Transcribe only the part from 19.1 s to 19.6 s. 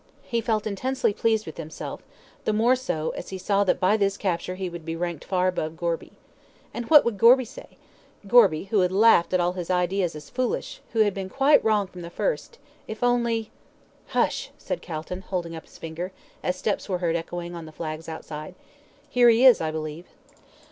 he